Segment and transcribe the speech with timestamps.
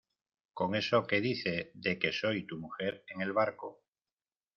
[0.55, 3.83] con eso que dice de que soy tu mujer en el barco.